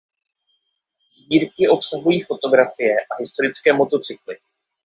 Sbírky 1.17 1.67
obsahují 1.69 2.21
fotografie 2.21 2.95
a 3.15 3.15
historické 3.19 3.73
motocykly. 3.73 4.35